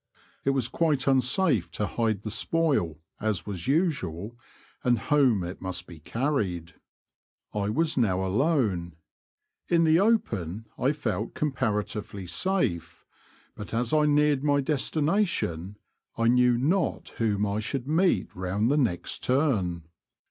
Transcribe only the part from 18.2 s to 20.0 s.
round the next turn.